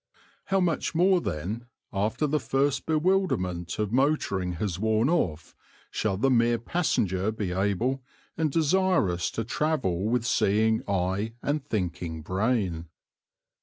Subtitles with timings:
[0.45, 5.55] How much more then, after the first bewilderment of motoring has worn off,
[5.91, 8.01] shall the mere passenger be able
[8.35, 12.87] and desirous to travel with seeing eye and thinking brain?